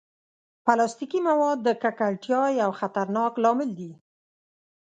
[0.65, 3.91] پلاستيکي مواد د ککړتیا یو خطرناک لامل دي.